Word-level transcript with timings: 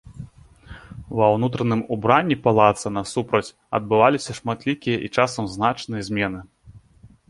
Ва 1.19 1.27
ўнутраным 1.33 1.81
убранні 1.97 2.39
палаца 2.47 2.87
насупраць 2.97 3.53
адбываліся 3.81 4.31
шматлікія 4.41 4.97
і 5.09 5.15
часам 5.19 5.43
значныя 5.57 6.01
змены. 6.11 6.41